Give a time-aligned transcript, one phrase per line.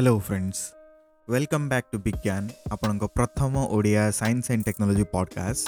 [0.00, 0.60] Hello friends
[1.32, 5.64] welcome back to Bigyan ଆପଣଙ୍କ ପ୍ରଥମ Odia science and technology podcast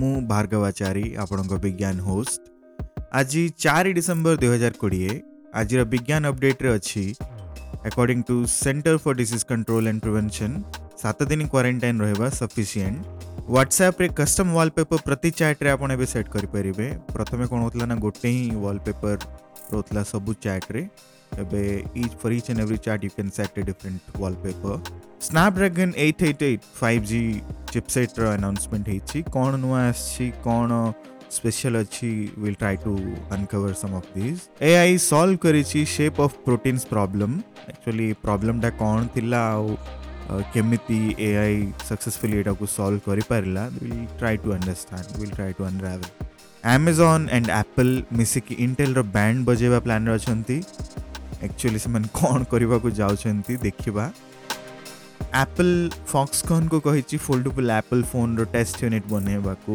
[0.00, 2.40] ମୁଁ ଭାର୍ଗବାଚାରୀ ଆପଣଙ୍କ ବିଜ୍ଞାନ ହୋଷ୍ଟ
[3.20, 5.12] ଆଜି ଚାରି ଡିସେମ୍ବର ଦୁଇହଜାର କୋଡ଼ିଏ
[5.60, 7.04] ଆଜିର ବିଜ୍ଞାନ ଅପଡେଟ୍ରେ ଅଛି
[7.90, 10.56] according to centre for disease control and prevention
[11.04, 12.98] ସାତ ଦିନ କ୍ୱାରେଣ୍ଟାଇନ୍ ରହିବା ସଫିସିଏଣ୍ଟ
[13.52, 18.44] ହ୍ୱାଟ୍ସଆପ୍ରେ କଷ୍ଟମ୍ ୱାଲ୍ପେପର୍ ପ୍ରତି ଚାଟ୍ରେ ଆପଣ ଏବେ ସେଟ୍ କରିପାରିବେ ପ୍ରଥମେ କ'ଣ ହେଉଥିଲା ନା ଗୋଟେ ହିଁ
[18.64, 19.20] ୱାଲ୍ପେପର୍
[19.72, 20.82] ରହୁଥିଲା ସବୁ ଚାଟ୍ରେ
[21.50, 24.80] where each for each and every chart you can set a different wallpaper.
[25.20, 27.16] Snapdragon 888 5G
[27.72, 30.70] chipset announcement ହେଇଛି କ'ଣ ନୂଆ ଆସିଛି କ'ଣ
[31.36, 32.10] ସ୍ପେଶାଲ ଅଛି
[32.42, 32.92] will try to
[33.36, 37.36] uncover some of this A I solve କରିଛି shape of proteins problem
[37.72, 39.66] actually ପ୍ରୋବ୍ଲେମ୍ଟା କ'ଣ ଥିଲା ଆଉ
[40.54, 41.58] କେମିତି ଏ ଆଇ
[41.90, 46.12] ସକ୍ସେସଫୁଲି ଏଇଟାକୁ ସଲ୍ଭ କରିପାରିଲା will try to understand will try to unravel
[46.76, 50.58] Amazon and Apple ମିଶିକି ଇଣ୍ଟେଲ୍ର ବ୍ୟାଣ୍ଡ ବଜେଇବା ପ୍ଲାନ୍ରେ ଅଛନ୍ତି
[51.44, 54.10] एक्चुअली से कौन करने को जाती देखा
[55.34, 59.66] आपल फक्सकन को कही फोल्डेबल आपल फोन रो test unit बनवाक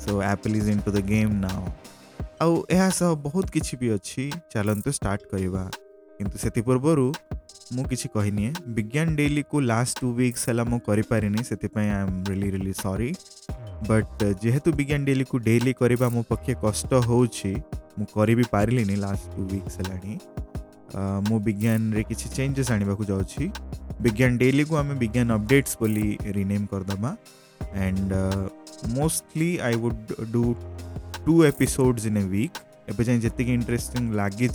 [0.00, 1.64] so Apple is into the game now
[2.42, 5.68] आउ यह बहुत किसी भी अच्छी चलते स्टार्ट करवा
[6.22, 6.98] कि पूर्वर
[7.72, 11.02] मुझे कही विज्ञान डेली को लास्ट टू विक्स है मुझे करें
[11.90, 13.12] I am really really sorry
[13.88, 17.26] but uh, जेहेतु विज्ञान डेली को डेली करवा मो पक्षे कष्ट हो
[18.14, 20.18] करी पारे लास्ट टू विक्स है
[21.28, 23.36] मो विज्ञान रे किसी चेंजेस आने को
[24.02, 27.08] विज्ञान डेली को आम विज्ञान अपडेट्स बोली रिनेम करदे
[27.86, 28.12] and
[28.98, 30.54] mostly I would do
[31.26, 32.58] two episodes in a week
[32.90, 34.48] एपे जाए जी इंटरेस्टिंग लगे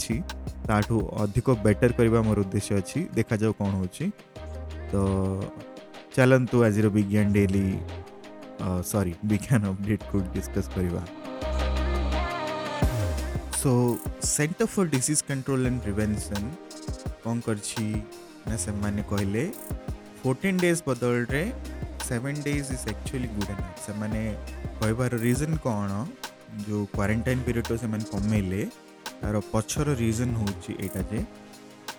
[1.23, 3.86] अधिक बेटर करवा मोर उद्देश्य अच्छी देखा जाऊ कौन हो
[4.92, 5.53] तो
[6.16, 7.70] चलतु आज विज्ञान डेली
[8.61, 11.08] सरी विज्ञान कैन अपडेट कुड डिस्कस परिवार
[13.62, 13.72] so
[14.28, 16.52] centre for disease control and prevention
[17.23, 17.92] कौन कर से
[18.47, 19.45] कहले
[20.23, 21.44] फोर्टिन डेज बदल रे
[22.08, 23.94] seven days is actually good and से
[24.81, 26.08] कहार रिजन कौन
[26.68, 27.88] जो क्वारेटाइन पीरियड से
[28.18, 28.63] कमेले
[29.22, 31.25] तार पक्षर रिजन हूँ जे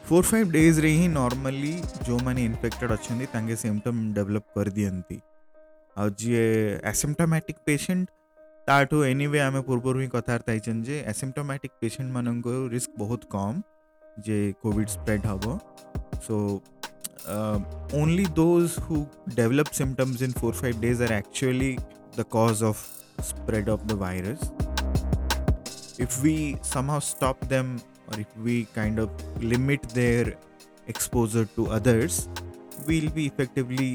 [0.09, 1.73] फोर फाइव डेज रे ही नॉर्मली
[2.07, 5.21] जो मैंने इनफेक्टेड अच्छा सिम्टम डेवलप कर दिखती
[5.97, 8.07] ଯିଏ ଆସିମ୍ଟୋମାଟିକ୍ ପେସେଣ୍ଟ
[8.67, 13.61] ତାଠୁ ଏନିୱେ ଆମେ ପୂର୍ବରୁ ହିଁ କଥାବାର୍ତ୍ତା ହେଇଛନ୍ତି ଯେ ଆସିମ୍ଟୋମାଟିକ୍ ପେସେଣ୍ଟମାନଙ୍କ ରିସ୍କ ବହୁତ କମ୍
[14.27, 15.47] ଯେ କୋଭିଡ଼ ସ୍ପ୍ରେଡ୍ ହେବ
[16.27, 16.41] so
[18.01, 18.99] only those who
[19.41, 21.73] develop symptoms in four five days are actually
[22.19, 22.85] the cause of
[23.27, 24.43] spread of the virus.
[26.07, 26.33] If we
[26.71, 27.71] somehow stop them
[28.11, 30.35] or if we kind of limit their
[30.95, 32.19] exposure to others,
[32.89, 33.89] we'll be effectively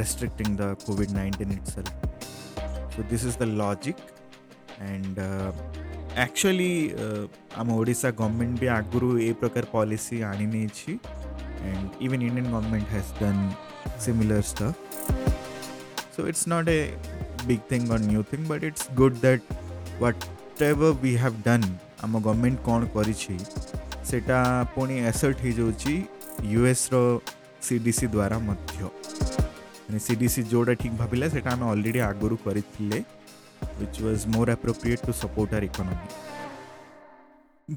[0.00, 1.90] restricting the COVID 19 itself.
[2.94, 3.96] So, this is the logic,
[4.90, 5.52] and uh,
[6.26, 6.72] actually,
[7.62, 10.94] ଆମ Odisha government ବି ଆଗରୁ ଏ ପ୍ରକାର policy ଆଣିନେଇଛି
[11.70, 13.40] and even Indian government has done
[14.06, 16.06] similar stuff.
[16.14, 16.78] So it's not a
[17.50, 19.54] big thing or new thing, but it's good that
[20.04, 21.64] whatever we have done,
[22.06, 23.34] ଆମ government କ'ଣ କରିଛି
[24.10, 24.38] ସେଇଟା
[24.76, 25.94] ପୁଣି ଆସର୍ଟ ହେଇଯାଉଛି
[26.52, 27.02] ୟୁଏସ୍ର
[27.66, 29.11] ସି ଡି ସି ଦ୍ୱାରା ମଧ୍ୟ
[30.00, 32.98] सी डी सी ଯେଉଁଟା ଠିକ୍ ଭାବିଲା ସେଇଟା ଆମେ ଅଲରେଡ଼ି ଆଗରୁ କରିଥିଲେ
[33.80, 36.06] which was more appropriate to support our economy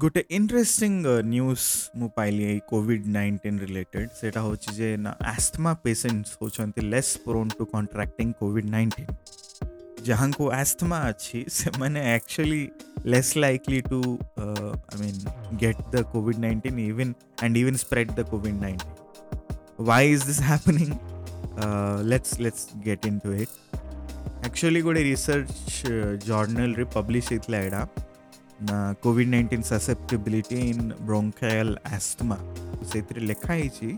[0.02, 0.92] ଗୋଟେ ଇଣ୍ଟରେଷ୍ଟିଂ
[1.34, 1.64] ନ୍ୟୁଜ୍
[2.00, 7.50] ମୁଁ ପାଇଲି ଏଇ କୋଭିଡ଼ ନାଇଣ୍ଟିନ୍ ରିଲେଟେଡ୍ ସେଇଟା ହେଉଛି ଯେ ନା ଆସ୍ଥମା ପେସେଣ୍ଟସ୍ ହେଉଛନ୍ତି less prone
[7.58, 9.10] to contracting Covid nineteen
[10.08, 12.62] ଯାହାଙ୍କୁ ଆସ୍ଥମା ଅଛି ସେମାନେ actually
[13.12, 14.00] less likely to
[14.44, 15.16] I mean
[15.62, 17.12] get the Covid nineteen even
[17.44, 18.94] and even spread the Covid nineteen
[19.88, 20.90] why is this happening
[22.04, 23.48] let's let's get into it.
[24.46, 25.70] Actually కూడా research
[26.28, 27.76] journal రీ publish ఇట్లా ఇడ
[29.04, 32.38] Covid nineteen susceptibility in bronchial asthma
[32.90, 33.88] ସେଥିରେ ଲେଖା ହେଇଛି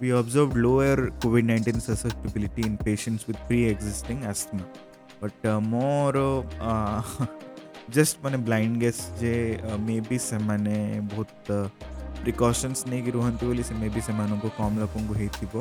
[0.00, 4.66] we observe lower Covid nineteen susceptibility in patients with pre existing asthma
[5.22, 5.44] but
[5.74, 6.16] ମୋର
[7.96, 9.34] just ମାନେ blind guess ଯେ
[9.86, 10.76] ମେ ବି ସେମାନେ
[11.12, 11.44] ବହୁତ
[12.22, 15.54] ପ୍ରିକସନ୍ସ ନେଇକି ରୁହନ୍ତି ବୋଲି ସେ ମେ ବି ସେମାନଙ୍କୁ କମ୍ ଲୋକଙ୍କୁ ହେଇଥିବ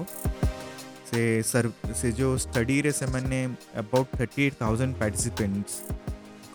[1.13, 1.69] से सर
[2.01, 3.43] से जो स्टडी रे से मैंने
[3.81, 5.81] about thirty eight thousand participants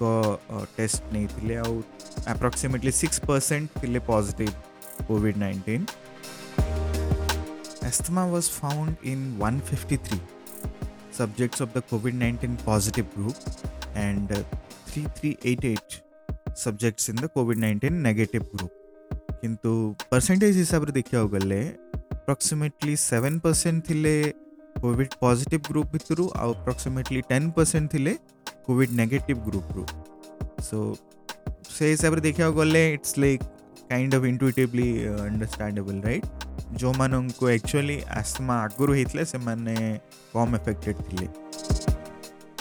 [0.02, 0.08] को
[0.76, 1.74] टेस्ट नहीं थे आउ
[2.34, 4.50] अप्रोक्सीमेटली सिक्स परसेंट थे positive
[5.08, 5.86] Covid nineteen
[7.88, 10.18] asthma was found in one fifty three
[11.20, 14.34] the Covid nineteen positive group and
[14.72, 16.00] three three eight eight
[16.64, 19.72] subjects in the Covid 19 negative group किंतु
[20.10, 23.94] percentage हिसाब से देखा गले approximately seven percent थी
[24.82, 28.12] Covid positive group ଭିତରୁ ଆଉ approximately ten percent ଥିଲେ
[28.66, 29.82] Covid negative ଗ୍ରୁପ୍ରୁ
[30.68, 30.78] ସୋ
[31.76, 33.42] ସେ ହିସାବରେ ଦେଖିବାକୁ ଗଲେ it's like
[33.90, 34.88] kind of intuitively
[35.28, 36.26] understandable right
[36.80, 39.74] ଯେଉଁମାନଙ୍କୁ ଆକ୍ଚୁଆଲି ଆସ୍ମା ଆଗରୁ ହେଇଥିଲା ସେମାନେ
[40.34, 41.26] କମ୍ ଏଫେକ୍ଟେଡ଼୍ ଥିଲେ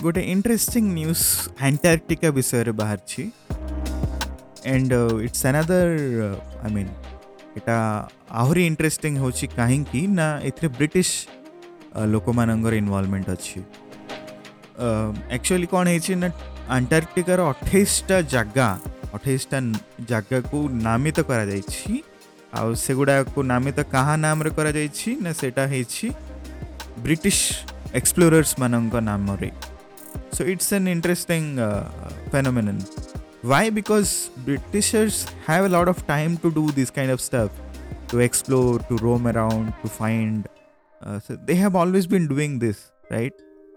[0.05, 1.23] ଗୋଟେ ଇଣ୍ଟରେଷ୍ଟିଂ ନ୍ୟୁଜ୍
[1.67, 3.23] ଆଣ୍ଟାର୍କଟିକା ବିଷୟରେ ବାହାରିଛି
[4.75, 4.91] and
[5.27, 6.31] it's another
[6.63, 6.91] I mean
[7.57, 7.75] ଏଇଟା
[8.41, 11.09] ଆହୁରି ଇଣ୍ଟରେଷ୍ଟିଂ ହେଉଛି କାହିଁକି ନା ଏଥିରେ ବ୍ରିଟିଶ
[12.13, 13.59] ଲୋକମାନଙ୍କର ଇନଭଲ୍ଭମେଣ୍ଟ ଅଛି
[15.37, 16.29] ଆକ୍ଚୁଆଲି କ'ଣ ହେଇଛି ନା
[16.75, 18.67] ଆଣ୍ଟାର୍କଟିକାର ଅଠେଇଶଟା ଜାଗା
[19.17, 19.59] ଅଠେଇଶଟା
[20.11, 21.91] ଜାଗାକୁ ନାମିତ କରାଯାଇଛି
[22.57, 26.07] ଆଉ ସେଗୁଡ଼ାକୁ ନାମିତ କାହା ନାମରେ କରାଯାଇଛି ନା ସେଇଟା ହେଇଛି
[27.05, 27.39] ବ୍ରିଟିଶ
[27.99, 29.49] ଏକ୍ସପ୍ଲୋରର୍ସମାନଙ୍କ ନାମରେ
[30.35, 31.43] so it's an interesting
[32.35, 32.83] phenomenon
[33.49, 34.11] why because
[34.47, 35.15] britishers
[35.47, 37.61] have a lot of time to do this kind of stuff
[38.13, 40.47] to explore to roam around to find
[41.03, 42.79] Uh, so they have always been doing this
[43.15, 43.33] right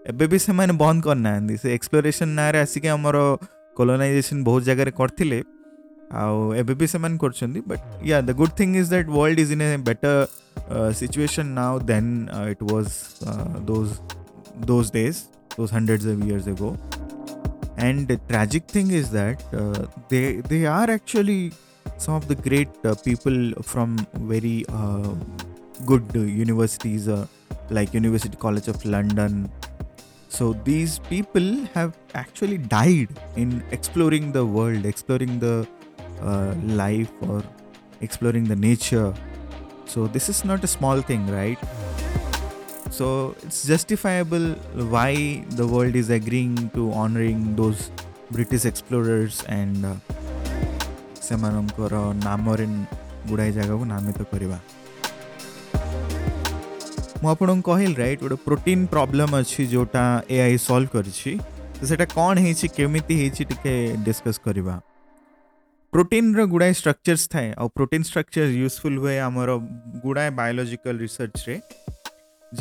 [0.09, 3.17] A ବି ସେମାନେ ବନ୍ଦ କରିନାହାନ୍ତି ସେ exploration ନାଁରେ ଆସିକି ଆମର
[3.79, 5.37] କୋଲୋନାଇଜେସନ୍ ବହୁତ ଜାଗାରେ କରିଥିଲେ
[6.21, 9.63] ଆଉ ଏବେ ବି ସେମାନେ କରୁଛନ୍ତି but yeah the good thing is that world is in
[9.65, 10.11] a better
[11.01, 12.11] situation now then
[14.71, 15.15] those days,
[15.57, 16.69] those hundreds of years ago.
[17.89, 21.41] And the tragic thing is that uh, they they are actually
[22.05, 23.37] some of the great uh, people
[23.73, 23.87] from
[24.35, 25.11] very uh,
[25.85, 27.27] good universities uh,
[27.69, 29.49] like University College of London.
[30.29, 35.67] So these people have actually died in exploring the world, exploring the
[36.21, 37.43] uh, life, or
[37.99, 39.13] exploring the nature.
[39.85, 41.59] So this is not a small thing, right?
[42.89, 44.51] So it's justifiable
[44.95, 47.91] why the world is agreeing to honoring those
[48.37, 49.85] British explorers and
[51.25, 51.95] ସେମାନଙ୍କର
[52.25, 52.65] ନାମରେ
[53.29, 54.57] ଗୁଡ଼ାଏ ଜାଗାକୁ ନାମିତ କରିବା
[57.23, 60.03] ମୁଁ ଆପଣଙ୍କୁ କହିଲି right ଗୋଟେ ପ୍ରୋଟିନ୍ ପ୍ରୋବ୍ଲେମ୍ ଅଛି ଯେଉଁଟା
[60.35, 61.31] ଏ ଆଇ ସଲ୍ଭ କରିଛି
[61.79, 63.73] ତ ସେଇଟା କ'ଣ ହେଇଛି କେମିତି ହେଇଛି ଟିକେ
[64.07, 64.75] ଡିସ୍କସ୍ କରିବା
[65.95, 69.57] ପ୍ରୋଟିନ୍ର ଗୁଡ଼ାଏ ଷ୍ଟ୍ରକ୍ଚର୍ସ ଥାଏ ଆଉ ପ୍ରୋଟିନ୍ ଷ୍ଟ୍ରକ୍ଚର ୟୁଜଫୁଲ୍ ହୁଏ ଆମର
[70.05, 71.55] ଗୁଡ଼ାଏ ବାୟୋଲୋଜିକାଲ ରିସର୍ଚ୍ଚରେ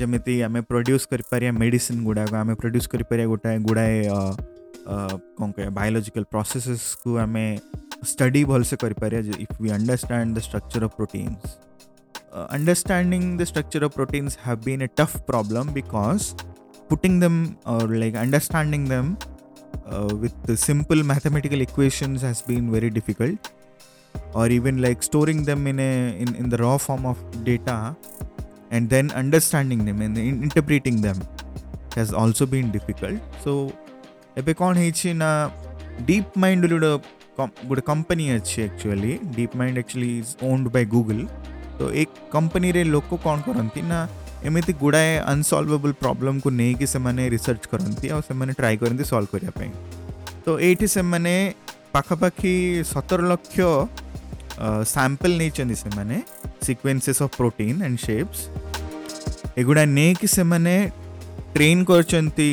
[0.00, 3.96] ଯେମିତି ଆମେ ପ୍ରଡ୍ୟୁସ୍ କରିପାରିବା ମେଡ଼ିସିନ୍ ଗୁଡ଼ାକ ଆମେ ପ୍ରଡ୍ୟୁସ୍ କରିପାରିବା ଗୋଟାଏ ଗୁଡ଼ାଏ
[5.38, 7.46] କ'ଣ କହିବା ବାୟୋଲୋଜିକାଲ ପ୍ରୋସେସେସ୍କୁ ଆମେ
[8.12, 11.48] ଷ୍ଟଡି ଭଲସେ କରିପାରିବା if we understand the structure of proteins
[12.32, 16.35] uh, understanding the structure of proteins have been a tough problem because
[16.88, 19.17] putting them or like understanding them
[19.87, 23.50] uh, with the simple mathematical equations has been very difficult
[24.35, 27.97] or even like storing them in a in, in the raw form of data
[28.73, 31.19] and then understanding them and interpreting them
[31.94, 33.55] has also been difficult so
[34.41, 35.25] ಎಪಿಕಾನ್ ಹೆಚ್ಚಿನ
[36.09, 36.85] DeepMind
[37.88, 41.23] company ಹಚ್ಚಿ Actually, Deep Mind actually is owned by Google.
[41.81, 42.03] ତ ଏ
[42.35, 43.99] କମ୍ପାନୀରେ ଲୋକ କ'ଣ କରନ୍ତି ନା
[44.49, 49.71] ଏମିତି ଗୁଡ଼ାଏ ଅନସଲ୍ଭେବଲ୍ ପ୍ରୋବ୍ଲେମ୍କୁ ନେଇକି ସେମାନେ ରିସର୍ଚ୍ଚ କରନ୍ତି ଆଉ ସେମାନେ ଟ୍ରାଏ କରନ୍ତି ସଲ୍ଭ କରିବା ପାଇଁ
[50.44, 51.32] ତ ଏଇଠି ସେମାନେ
[51.97, 52.55] ପାଖାପାଖି
[52.93, 53.56] ସତର ଲକ୍ଷ
[54.94, 56.17] ସାମ୍ପଲ୍ ନେଇଛନ୍ତି ସେମାନେ
[56.67, 58.38] sequences of protein and shapes
[59.61, 60.75] ଏଗୁଡ଼ା ନେଇକି ସେମାନେ
[61.55, 62.50] ଟ୍ରେନ୍ କରିଛନ୍ତି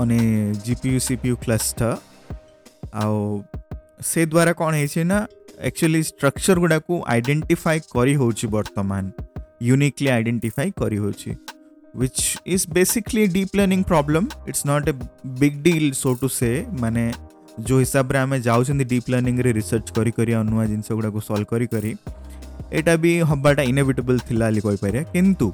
[0.00, 0.18] ଅନେ
[0.66, 1.86] ଜିପିୟୁ ସିପିୟୁ କ୍ଲଷ୍ଟର
[3.02, 3.16] ଆଉ
[4.10, 5.18] ସେ ଦ୍ୱାରା କ'ଣ ହେଇଛି ନା
[5.68, 9.10] एक्चुअली स्ट्रक्चर गुड़ाक आईडेटिफाई करहि बर्तमान
[9.62, 11.32] यूनिकली आईडेटिफाई करहि
[12.00, 12.20] which
[12.56, 14.92] is basically deep learning problem it's not a
[15.40, 17.10] big deal so to say मैंने
[17.68, 21.86] जो हिसाब से आम जाऊँगी डीप लर्णिंग रिसर्च कर नुआ जिन गुड़ाक सल्व
[22.78, 25.52] एटा भी हबाटा इनेविटेबल थी कहींपर कितु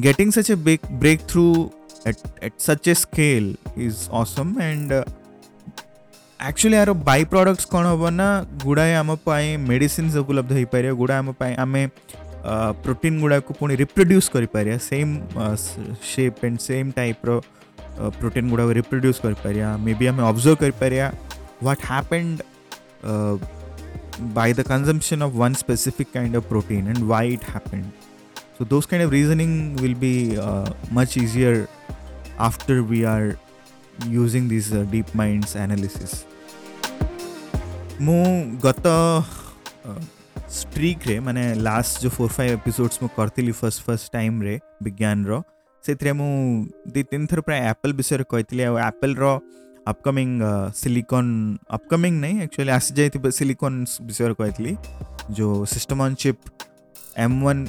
[0.00, 0.90] getting such a big
[1.30, 1.44] breakthrough
[2.08, 3.54] at such a scale
[3.86, 4.92] is awesome and
[6.48, 8.28] actually ଏହାର ବାଇ ପ୍ରଡ଼କ୍ଟସ୍ କ'ଣ ହେବ ନା
[8.66, 11.82] ଗୁଡ଼ାଏ ଆମ ପାଇଁ ମେଡ଼ିସିନ୍ସ ଉପଲବ୍ଧ ହେଇପାରିବ ଗୁଡ଼ା ଆମ ପାଇଁ ଆମେ
[12.84, 15.10] ପ୍ରୋଟିନ୍ ଗୁଡ଼ାକୁ ପୁଣି ରିପ୍ରଡ୍ୟୁସ୍ କରିପାରିବା ସେମ୍
[16.12, 17.30] ସେପ୍ ଆଣ୍ଡ ସେମ୍ ଟାଇପ୍ର
[18.20, 21.08] ପ୍ରୋଟିନ୍ ଗୁଡ଼ାକୁ ରିପ୍ରଡ୍ୟୁସ୍ କରିପାରିବା ମେ ବି ଆମେ ଅବଜର୍ଭ କରିପାରିବା
[21.66, 23.48] what happened
[24.38, 27.88] by the consumption of one specific kind of protein and why it happened.
[28.56, 30.14] So, those kind of reasoning will be
[30.48, 30.68] uh,
[30.98, 31.54] much easier
[32.48, 33.36] after we are
[34.20, 36.12] using these uh, deep minds analysis.
[38.04, 38.14] मु
[38.66, 38.82] गत
[40.52, 47.02] स्ट्रिक्रे मैंने last जो four five episodes मुझे करी first first time रे विज्ञान रे
[47.02, 49.38] तीन थर प्राय आपल विषय कही आपल र
[49.92, 50.40] अपकमिंग
[50.80, 51.28] सिलिकन
[51.78, 54.76] अपकमिंग नहीं एक्चुअली आसी जाए सिलिकन विषय कही
[55.40, 56.40] जो system on chip
[57.26, 57.66] M one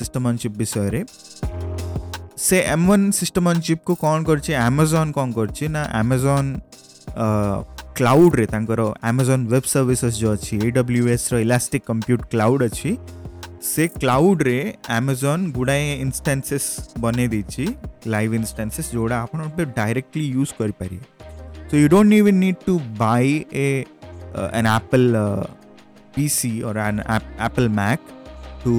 [0.00, 1.04] system on chip विषय
[2.48, 6.56] से M one system on chip को कौन कर अमेजन कौन कर अमेजन
[7.98, 8.80] କ୍ଲାଉଡ଼ରେ ତାଙ୍କର
[9.10, 12.92] ଆମାଜନ୍ ୱେବ୍ ସର୍ଭିସେସ୍ ଯେଉଁ ଅଛି ଏ ଡବ୍ଲ୍ୟୁ ଏସ୍ର ଇଲାଷ୍ଟିକ୍ କମ୍ପ୍ୟୁଟ୍ କ୍ଲାଉଡ଼ ଅଛି
[13.70, 14.56] ସେ କ୍ଲାଉଡ଼ରେ
[14.98, 16.68] ଆମାଜନ୍ ଗୁଡ଼ାଏ ଇନଷ୍ଟାନ୍ସେସ୍
[17.04, 17.66] ବନେଇ ଦେଇଛି
[18.14, 19.40] ଲାଇଭ୍ ଇନଷ୍ଟାନ୍ସେସ୍ ଯେଉଁଟା ଆପଣ
[19.80, 21.06] ଡାଇରେକ୍ଟଲି ୟୁଜ୍ କରିପାରିବେ
[21.70, 22.72] so you don't even need to
[23.04, 23.26] buy
[23.66, 23.68] a
[24.60, 25.44] an Apple uh,
[26.14, 28.00] PC or an ap- Apple Mac
[28.64, 28.72] to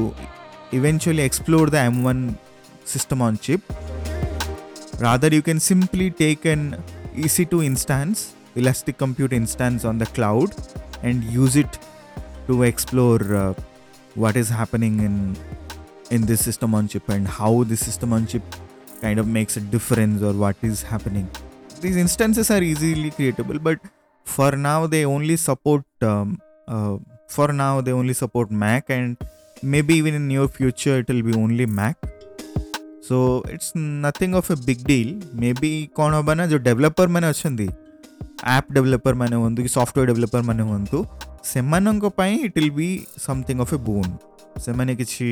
[0.77, 2.21] eventually explore the M1
[2.91, 3.61] system on chip.
[5.05, 6.63] Rather, you can simply take an
[7.25, 8.21] EC2 instance
[8.55, 10.55] Elastic Compute instance on the cloud
[11.01, 11.77] and use it
[12.47, 13.53] to explore uh,
[14.23, 15.15] what is happening in
[16.15, 18.43] in this system on chip and how this system on chip
[19.01, 21.27] kind of makes a difference or what is happening.
[21.81, 23.79] These instances are easily creatable, but
[24.23, 25.83] for now they only support
[26.13, 29.17] um, uh, for now they only support Mac and
[29.63, 31.97] maybe even in near future it will be only Mac.
[33.01, 35.09] So it's nothing of a big deal.
[35.45, 37.27] Maybe कौन होगा ना जो developer मैंने
[38.51, 40.97] app developer ମାନେ ହୁଅନ୍ତୁ କି software developer ମାନେ ହୁଅନ୍ତୁ
[41.51, 42.87] ସେମାନଙ୍କ ପାଇଁ it will be
[43.27, 44.11] something of a boon
[44.65, 45.27] ସେମାନେ କିଛି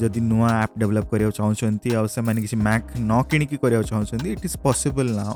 [0.00, 4.44] ଯଦି ନୂଆ ଆପ୍ ଡେଭଲପ୍ କରିବାକୁ ଚାହୁଁଛନ୍ତି ଆଉ ସେମାନେ କିଛି ମ୍ୟାକ୍ ନ କିଣିକି କରିବାକୁ ଚାହୁଁଛନ୍ତି it
[4.48, 5.34] is possible now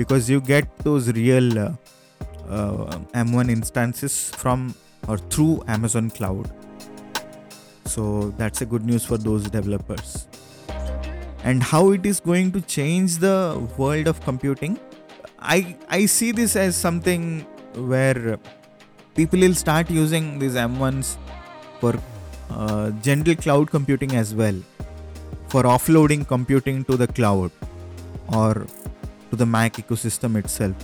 [0.00, 1.50] because you get those real
[3.20, 4.64] M one instances from
[5.12, 6.48] or through Amazon cloud
[7.92, 8.02] So
[8.40, 10.10] that's a good news for those developers.
[11.50, 13.34] And how it is going to change the
[13.80, 14.76] world of computing?
[15.44, 17.44] I I see this as something
[17.74, 18.38] where
[19.16, 21.16] people will start using these M1s
[21.80, 21.98] for
[22.50, 24.54] uh, general cloud computing as well,
[25.48, 27.50] for offloading computing to the cloud
[28.36, 28.66] or
[29.30, 30.76] to the Mac ecosystem itself.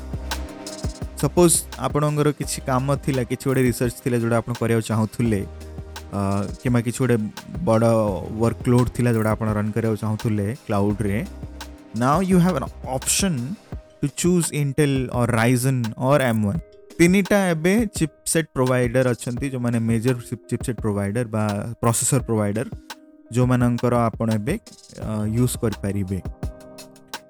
[1.22, 5.40] Suppose ଆପଣଙ୍କର କିଛି କାମ ଥିଲା କିଛି ଗୋଟେ research ଥିଲା ଯେଉଁଟା ଆପଣ କରିବାକୁ ଚାହୁଁଥିଲେ
[6.62, 7.16] କିମ୍ବା କିଛି ଗୋଟେ
[7.68, 7.88] ବଡ଼
[8.42, 11.14] ୱାର୍କଲୋଡ଼ ଥିଲା ଯେଉଁଟା ଆପଣ ରନ୍ କରିବାକୁ ଚାହୁଁଥିଲେ କ୍ଲାଉଡ଼ରେ
[12.04, 13.38] now you have an option
[14.02, 16.58] to choose Intel or Ryzen or M1
[16.98, 21.42] ତିନିଟା ଏବେ ଚିପସେଟ୍ ପ୍ରୋଭାଇଡ଼ର ଅଛନ୍ତି ଯେଉଁମାନେ ମେଜର ଚିପସେଟ୍ ପ୍ରୋଭାଇଡ଼ର ବା
[21.82, 22.64] ପ୍ରୋସେସର ପ୍ରୋଭାଇଡ଼ର
[23.36, 24.54] ଯେଉଁମାନଙ୍କର ଆପଣ ଏବେ
[25.40, 26.18] ୟୁଜ୍ କରିପାରିବେ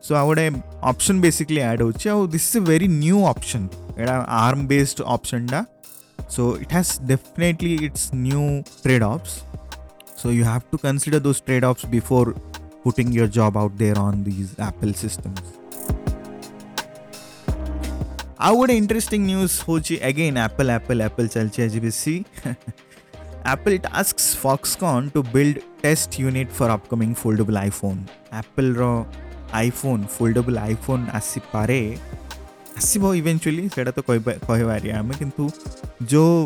[0.06, 0.44] ସୋ ଆଉ ଗୋଟେ
[0.92, 3.66] ଅପସନ୍ ବେସିକଲି ଆଡ଼୍ ହେଉଛି ଆଉ this is a very new option
[4.00, 5.58] ଏଇଟା arm based ଅପସନ୍ଟା
[6.34, 8.44] so it has definitely it's new
[8.84, 9.30] trade offs
[10.20, 12.28] so you have to consider those trade offs before
[12.86, 15.44] putting your job out there on these Apple systems
[18.46, 22.14] ଆଉ ଗୋଟେ interesting news ହେଉଛି again Apple Apple Apple ଚାଲିଛି ଆଜି ବେଶୀ
[23.54, 27.98] Apple task Foxconn to build test unit for upcoming foldable iPhone
[28.42, 28.80] ଆପଲ୍ର
[29.62, 31.80] iPhone foldable iPhone ଆସିପାରେ
[32.80, 35.44] ଆସିବ eventually ସେଇଟା ତ କହିପାରିବା ଆମେ କିନ୍ତୁ
[36.12, 36.36] ଯେଉଁ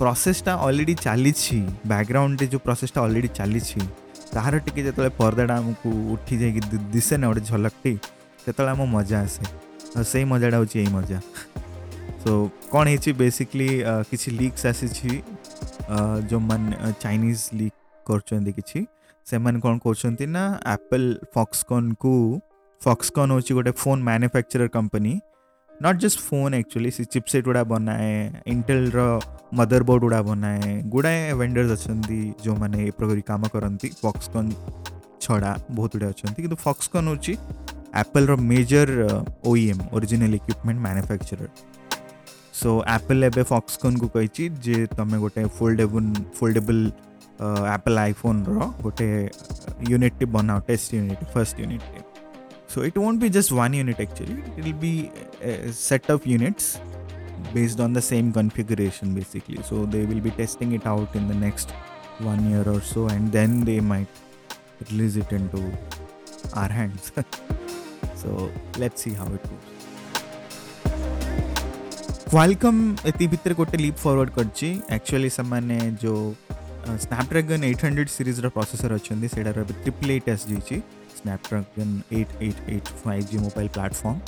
[0.00, 1.58] ପ୍ରସେସଟା ଅଲରେଡ଼ି ଚାଲିଛି
[1.92, 3.80] ବ୍ୟାକ୍ଗ୍ରାଉଣ୍ଡରେ ଯେଉଁ ପ୍ରସେସଟା ଅଲରେଡ଼ି ଚାଲିଛି
[4.34, 6.60] ତାହାର ଟିକେ ଯେତେବେଳେ ପର୍ଦାଟା ଆମକୁ ଉଠି ଯାଇକି
[6.94, 7.92] ଦିଶେ ନା ଗୋଟେ ଝଲକଟି
[8.44, 9.44] ସେତେବେଳେ ଆମ ମଜା ଆସେ
[10.12, 11.18] ସେଇ ମଜାଟା ହେଉଛି ଏଇ ମଜା
[12.24, 12.32] ସୋ
[12.72, 13.66] କ'ଣ ହେଇଛି ବେସିକଲି
[14.10, 15.10] କିଛି ଲିକ୍ସ ଆସିଛି
[16.30, 17.76] ଯେଉଁମାନେ ଚାଇନିଜ୍ ଲିକ୍
[18.10, 18.78] କରୁଛନ୍ତି କିଛି
[19.30, 20.44] ସେମାନେ କ'ଣ କରୁଛନ୍ତି ନା
[20.76, 22.14] ଆପଲ୍ ଫକ୍ସକନ୍କୁ
[22.86, 25.12] ଫକ୍ସକନ୍ ହେଉଛି ଗୋଟେ phone manufacturer company
[25.84, 28.12] not just phone actually ସେ ଚିପ୍ସେଟ୍ ଗୁଡ଼ା ବନାଏ
[28.52, 29.00] ଇଣ୍ଟେଲର
[29.58, 34.50] ମଦର ବୋର୍ଡ଼ ଗୁଡ଼ା ବନାଏ ଗୁଡ଼ାଏ ଭେଣ୍ଡର୍ସ ଅଛନ୍ତି ଯେଉଁମାନେ ଏପ୍ରକାର କାମ କରନ୍ତି ଫକ୍ସକନ୍
[35.24, 37.34] ଛଡ଼ା ବହୁତ ଗୁଡ଼ାଏ ଅଛନ୍ତି କିନ୍ତୁ ଫକ୍ସକନ୍ ହେଉଛି
[37.92, 41.50] Apple are major uh, OEM original equipment manufacturer
[42.60, 46.82] so Apple ଏବେ ଫକ୍ସକନ୍କୁ କହିଛି ଯେ ତୁମେ ଗୋଟେ ଫୋଲ୍ଡେବୁଲ୍ ଫୋଲ୍ଡେବୁଲ୍
[47.74, 48.54] ଆପଲ୍ ଆଇଫୋନ୍ର
[48.86, 49.06] ଗୋଟେ
[49.90, 52.00] ୟୁନିଟ୍ଟି ବନାଅ test unit first ୟୁନିଟ୍ଟି
[52.72, 54.92] so it won't be just one unit actually it will be
[55.88, 56.66] set of units
[57.56, 61.38] based on the same configuration basically so they will be testing it out in the
[61.46, 61.72] next
[62.30, 64.52] one year or so and then they might
[64.90, 65.62] release it into
[66.62, 67.08] our hands
[68.22, 68.30] So
[68.78, 69.68] let's see how it goes.
[72.30, 72.82] Qualcomm
[73.20, 76.14] ये भितर गोटे leap forward कर से मैंने जो
[77.04, 80.60] Snapdragon eight hundred series processor अच्छे से triple eight आसी
[81.20, 84.20] Snapdragon eight eight eight five G mobile platform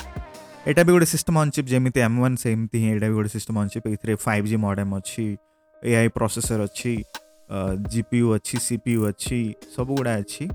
[0.71, 3.87] एटा भी गोटे सिस्टम अनचिप जमी एम ओन से हिं यहाँ भी गोटे सिस्टम अनचिप
[4.07, 5.27] ये फाइव जी मडम अच्छी
[5.85, 6.97] ए आई प्रोसेसर अच्छी
[7.95, 9.43] जिपी यू अच्छी सीपियु अच्छी
[9.77, 10.49] सब गुड़ा अच्छी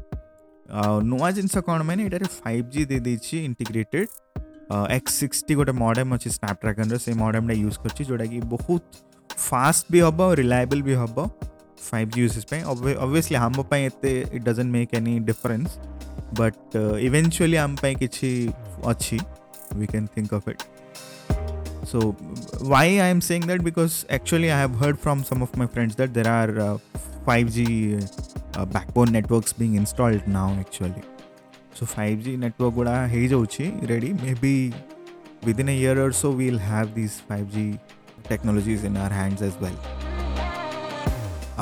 [1.09, 4.09] ନୂଆ ଜିନିଷ କ'ଣ ମାନେ ଏଠାରେ ଫାଇଭ୍ ଜି ଦେଇଦେଇଛି ଇଣ୍ଟିଗ୍ରେଟେଡ଼୍
[4.95, 8.83] ଏକ୍ସ ସିକ୍ସଟି ଗୋଟେ ମଡ଼େମ୍ ଅଛି ସ୍ନାପଡ୍ରାଗନ୍ର ସେଇ ମଡ଼େମ୍ଟା ୟୁଜ୍ କରିଛି ଯେଉଁଟାକି ବହୁତ
[9.47, 11.27] ଫାଷ୍ଟ ବି ହେବ ଆଉ ରିଲାଏବଲ୍ ବି ହେବ
[11.89, 15.67] ଫାଇଭ୍ ଜି ୟୁଜେସ୍ ପାଇଁ ଅବଭିୟସ୍ଲି ଆମ ପାଇଁ ଏତେ it doesn't make any difference
[16.39, 16.77] but
[17.09, 18.31] eventually ଆମ ପାଇଁ କିଛି
[18.91, 19.17] ଅଛି
[19.79, 20.65] we can think of it
[21.89, 21.99] So
[22.71, 25.95] why I am saying that because actually I have heard from some of my friends
[26.01, 27.63] that there are uh, 5G
[28.57, 31.03] uh, backbone networks being installed now actually
[31.73, 34.53] so 5g network kuda heyjauchi ready maybe
[35.47, 37.79] within a year or so we'll have these 5g
[38.31, 39.79] technologies in our hands as well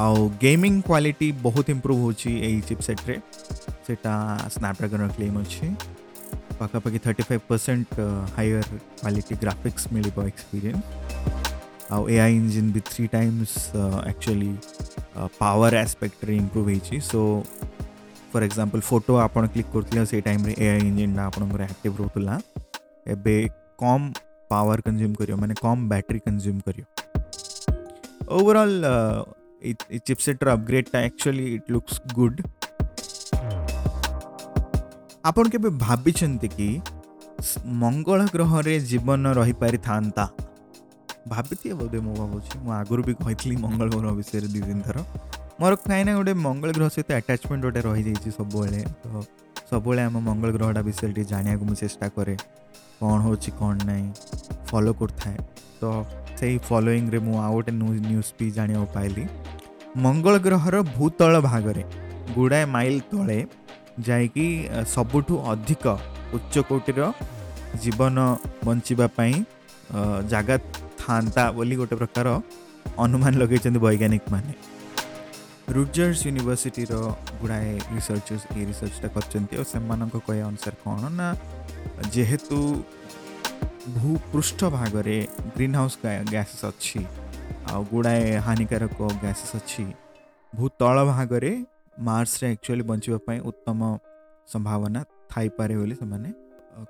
[0.03, 3.13] ଆଉ gaming quality ବହୁତ improve ହେଉଛି ଏଇ ଚିପ୍ସେଟ୍ରେ
[3.85, 4.15] ସେଇଟା
[4.55, 5.67] ସ୍ନାପଡ୍ରାଗନ୍ର claim ଅଛି
[6.59, 7.93] ପାଖାପାଖି thirty five percent
[8.37, 8.67] higher
[9.01, 13.53] quality graphics ମିଳିବ ଏକ୍ସପିରିଏନ୍ସ ଆଉ ଏ ଆଇ ଇଞ୍ଜିନ୍ ବି ଥ୍ରୀ ଟାଇମ୍ସ
[14.11, 14.51] ଆକ୍ଚୁଆଲି
[15.15, 17.21] ପାୱାର ଆସ୍ପେକ୍ଟରେ ଇମ୍ପ୍ରୁଭ୍ ହେଇଛି ସୋ
[18.31, 22.35] ଫର୍ ଏକ୍ଜାମ୍ପଲ୍ ଫଟୋ ଆପଣ କ୍ଲିକ୍ କରୁଥିଲେ ସେଇ ଟାଇମ୍ରେ ଏଆଇ ଇଞ୍ଜିନ୍ଟା ଆପଣଙ୍କର ଆକ୍ଟିଭ୍ ରହୁଥିଲା
[23.13, 23.35] ଏବେ
[23.83, 24.05] କମ୍
[24.51, 26.85] ପାୱାର କନ୍ଜ୍ୟୁମ୍ କରିବ ମାନେ କମ୍ ବ୍ୟାଟେରୀ କନ୍ଜ୍ୟୁମ୍ କରିବ
[28.37, 28.77] ଓଭରଅଲ୍
[29.69, 32.39] ଏଇ ଚିପ୍ସେଟ୍ର ଅପଗ୍ରେଡ଼ଟା ଆକ୍ଚୁଆଲି ଇଟ୍ ଲୁକ୍ସ ଗୁଡ୍
[35.31, 36.69] ଆପଣ କେବେ ଭାବିଛନ୍ତି କି
[37.83, 40.25] ମଙ୍ଗଳ ଗ୍ରହରେ ଜୀବନ ରହିପାରିଥାନ୍ତା
[41.33, 44.97] ଭାବିଥିବେ ବୋଧେ ମୁଁ ଭାବୁଛି ମୁଁ ଆଗରୁ ବି କହିଥିଲି ମଙ୍ଗଳ ଗ୍ରହ ବିଷୟରେ ଦୁଇ ଦିନ ଥର
[45.63, 49.23] ମୋର କାହିଁକି ନା ଗୋଟେ ମଙ୍ଗଳ ଗ୍ରହ ସହିତ ଆଟାଚମେଣ୍ଟ ଗୋଟେ ରହିଯାଇଛି ସବୁବେଳେ ତ
[49.71, 52.35] ସବୁବେଳେ ଆମ ମଙ୍ଗଳ ଗ୍ରହଟା ବିଷୟରେ ଟିକେ ଜାଣିବାକୁ ମୁଁ ଚେଷ୍ଟା କରେ
[52.99, 54.07] କ'ଣ ହେଉଛି କ'ଣ ନାହିଁ
[54.69, 55.37] ଫଲୋ କରୁଥାଏ
[55.81, 55.83] ତ
[56.39, 59.23] ସେଇ ଫଲୋଇଂରେ ମୁଁ ଆଉ ଗୋଟେ ନ୍ୟୁଜ୍ ବି ଜାଣିବାକୁ ପାଇଲି
[60.05, 61.83] ମଙ୍ଗଳ ଗ୍ରହର ଭୂତଳ ଭାଗରେ
[62.37, 63.37] ଗୁଡ଼ାଏ ମାଇଲ ତଳେ
[64.09, 64.47] ଯାଇକି
[64.95, 65.85] ସବୁଠୁ ଅଧିକ
[66.37, 67.11] ଉଚ୍ଚକୋଟିର
[67.83, 68.17] ଜୀବନ
[68.67, 69.33] ବଞ୍ଚିବା ପାଇଁ
[70.33, 70.55] ଜାଗା
[71.05, 72.27] ଥାନ୍ତା ବୋଲି ଗୋଟେ ପ୍ରକାର
[73.03, 74.53] ଅନୁମାନ ଲଗେଇଛନ୍ତି ବୈଜ୍ଞାନିକମାନେ
[75.75, 76.93] ରୁଜର୍ସ ୟୁନିଭର୍ସିଟିର
[77.41, 81.27] ଗୁଡ଼ାଏ ରିସର୍ଚର୍ସ ଏଇ ରିସର୍ଚ୍ଚଟା କରିଛନ୍ତି ଆଉ ସେମାନଙ୍କ କହିବା ଅନୁସାରେ କ'ଣ ନା
[82.15, 82.57] ଯେହେତୁ
[83.99, 85.17] ଭୂପୃଷ୍ଠ ଭାଗରେ
[85.55, 85.97] ଗ୍ରୀନ୍ ହାଉସ୍
[86.33, 87.01] ଗ୍ୟାସେସ୍ ଅଛି
[87.71, 89.85] ଆଉ ଗୁଡ଼ାଏ ହାନିକାରକ ଗ୍ୟାସେସ୍ ଅଛି
[90.59, 91.51] ଭୂତଳ ଭାଗରେ
[92.07, 93.79] ମାର୍ସରେ ଆକ୍ଚୁଆଲି ବଞ୍ଚିବା ପାଇଁ ଉତ୍ତମ
[94.53, 96.29] ସମ୍ଭାବନା ଥାଇପାରେ ବୋଲି ସେମାନେ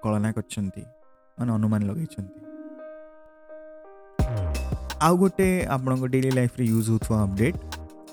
[0.03, 0.83] କଳନା କରିଛନ୍ତି
[1.37, 2.33] ମାନେ ଅନୁମାନ ଲଗାଇଛନ୍ତି
[5.03, 7.57] ଆଉ ଗୋଟେ ଆପଣଙ୍କ ଡେଲି ଲାଇଫ୍ରେ ୟୁଜ୍ ହେଉଥିବା ଅପଡ଼େଟ୍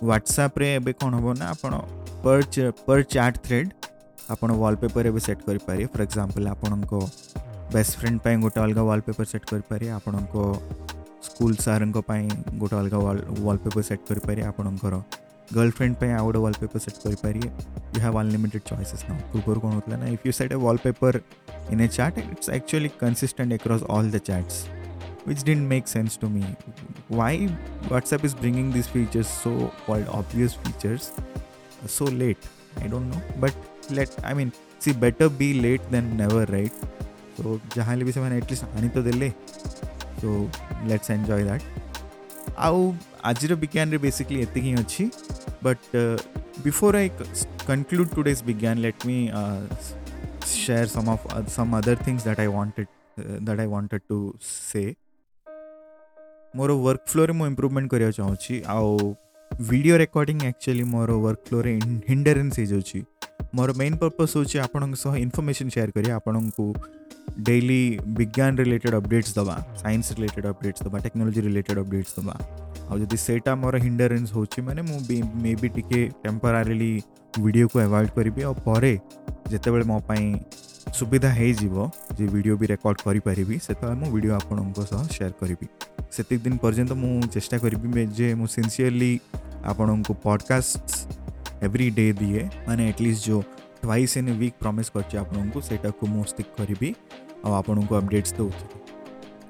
[0.09, 1.73] ହ୍ୱାଟ୍ସଆପ୍ରେ ଏବେ କ'ଣ ହେବ ନା ଆପଣ
[2.25, 2.47] ପର୍
[2.87, 3.71] ପର୍ ଚାଟ୍ ଥ୍ରେଡ଼୍
[4.35, 6.93] ଆପଣ ୱାଲ୍ପେପର୍ ଏବେ ସେଟ୍ କରିପାରିବେ ଫର୍ ଏକ୍ଜାମ୍ପଲ୍ ଆପଣଙ୍କ
[7.75, 10.35] ବେଷ୍ଟ ଫ୍ରେଣ୍ଡ ପାଇଁ ଗୋଟେ ଅଲଗା ୱାଲ୍ପେପର୍ ସେଟ୍ କରିପାରିବେ ଆପଣଙ୍କ
[11.29, 12.25] ସ୍କୁଲ ସାର୍ଙ୍କ ପାଇଁ
[12.61, 12.99] ଗୋଟେ ଅଲଗା
[13.47, 14.97] ୱାଲ୍ପେପର୍ ସେଟ୍ କରିପାରିବେ ଆପଣଙ୍କର
[15.57, 17.49] गर्लफ्रेंड पे आउट वॉलपेपर सेट कर पारिए
[17.97, 21.21] you have unlimited choices now पूर्व कौन होता है ना if you set a wallpaper
[21.73, 24.65] in a chart it's actually consistent across all the charts
[25.25, 26.45] which didn't make sense to me.
[27.09, 27.49] Why
[27.89, 31.13] WhatsApp is bringing these features, so called obvious features,
[31.87, 32.49] so late?
[32.81, 33.23] I don't know.
[33.39, 33.55] But
[33.91, 36.73] let, I mean, see, better be late than never, right?
[37.37, 39.33] So, जहाँ भी से मैंने at least आनी
[40.25, 40.51] तो
[40.93, 41.63] let's enjoy that.
[41.63, 42.81] That ଆଉ
[43.29, 45.05] ଆଜିର ବିଜ୍ଞାନରେ basically ଏତିକି ହିଁ ଅଛି
[45.67, 45.85] but
[46.67, 47.09] before I
[47.69, 49.17] conclude today's ବିଜ୍ଞାନ let me
[50.63, 54.19] share some of uh, some other things that I wanted uh, that I wanted to
[54.51, 54.85] say.
[56.61, 58.89] ମୋର ୱାର୍କ ଫ୍ଲୋରେ ମୁଁ ଇମ୍ପ୍ରୁଭମେଣ୍ଟ କରିବାକୁ ଚାହୁଁଛି ଆଉ
[59.69, 61.71] ଭିଡ଼ିଓ ରେକର୍ଡ଼ିଂ ଆକ୍ଚୁଆଲି ମୋର ୱାର୍କ ଫ୍ଲୋରେ
[62.09, 62.99] ହିଣ୍ଡରେନ୍ସ ହେଇଯାଉଛି
[63.59, 66.67] ମୋର ମେନ୍ ପର୍ପସ୍ ହେଉଛି ଆପଣଙ୍କ ସହ ଇନଫର୍ମେସନ୍ ସେୟାର କରିବା ଆପଣଙ୍କୁ
[67.49, 67.83] ଡେଲି
[68.19, 72.35] ବିଜ୍ଞାନ ରିଲେଟେଡ଼ ଅପଡ଼େଟ୍ସ ଦେବା ସାଇନ୍ସ ରିଲେଟେଡ଼ ଅପଡ଼େଟ୍ସ ଦେବା ଟେକ୍ନୋଲୋଜି ରିଲେଟେଡ଼ ଅପଡ଼େଟ୍ସ ଦେବା
[72.89, 76.93] ଆଉ ଯଦି ସେଇଟା ମୋର ହିଣ୍ଡରେନ୍ସ ହେଉଛି ମାନେ ମୁଁ ବି ମେ ବି ଟିକେ ଟେମ୍ପରାରିଲି
[77.45, 78.95] ଭିଡ଼ିଓକୁ ଆଭଏଡ଼ କରିବି ଆଉ ପରେ
[79.53, 80.25] ଯେତେବେଳେ ମୋ ପାଇଁ
[80.99, 81.85] ସୁବିଧା ହେଇଯିବ
[82.19, 85.67] ଯେ ଭିଡ଼ିଓ ବି ରେକର୍ଡ଼ କରିପାରିବି ସେତେବେଳେ ମୁଁ ଭିଡ଼ିଓ ଆପଣଙ୍କ ସହ ସେୟାର କରିବି
[86.17, 87.87] ସେତିକି ଦିନ ପର୍ଯ୍ୟନ୍ତ ମୁଁ ଚେଷ୍ଟା କରିବି
[88.21, 89.13] ଯେ ମୁଁ ସିନ୍ସିୟରଲି
[89.73, 90.91] ଆପଣଙ୍କୁ ପଡ଼କାଷ୍ଟ
[91.69, 93.43] ଏଭ୍ରି ଡେ ଦିଏ ମାନେ ଆଟଲିଷ୍ଟ ଯେଉଁ
[93.83, 96.89] twice in a week promise କରିଛି ଆପଣଙ୍କୁ ସେଇଟାକୁ ମୁଁ ଷ୍ଟିକ୍ କରିବି
[97.45, 98.79] ଆଉ ଆପଣଙ୍କୁ ଅପଡ଼େଟ୍ସ ଦେଉଥିବି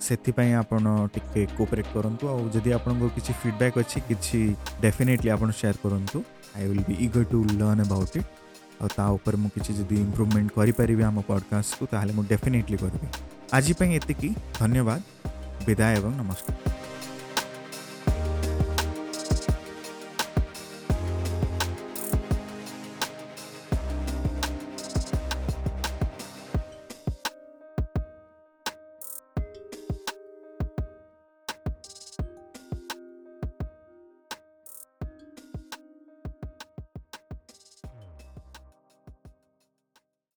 [0.08, 4.40] ସେଥିପାଇଁ ଆପଣ ଟିକେ କୋପରେଟ୍ କରନ୍ତୁ ଆଉ ଯଦି ଆପଣଙ୍କ କିଛି ଫିଡ଼ବ୍ୟାକ୍ ଅଛି କିଛି
[4.84, 6.18] ଡେଫିନେଟଲି ଆପଣ ସେୟାର କରନ୍ତୁ
[6.56, 8.28] I will be eager to learn about it
[8.96, 13.08] ତା ଉପରେ ମୁଁ କିଛି ଯଦି ଇମ୍ପ୍ରୁଭମେଣ୍ଟ କରିପାରିବି ଆମ ପଡ଼କାଷ୍ଟକୁ ତାହେଲେ ମୁଁ ଡେଫିନେଟଲି କରିବି
[13.60, 16.71] ଆଜି ପାଇଁ ଏତିକି ଧନ୍ୟବାଦ ବିଦାୟ ଏବଂ ନମସ୍କାର